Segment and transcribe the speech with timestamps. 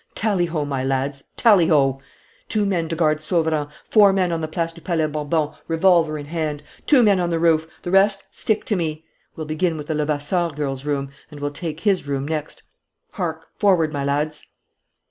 [0.15, 2.01] Tally ho, my lads, tally ho!
[2.49, 6.25] Two men to guard Sauverand, four men on the Place du Palais Bourbon, revolver in
[6.25, 6.63] hand.
[6.87, 7.67] Two men on the roof.
[7.83, 9.05] The rest stick to me.
[9.35, 12.63] We'll begin with the Levasseur girl's room and we'll take his room next.
[13.11, 14.47] Hark, forward, my lads!"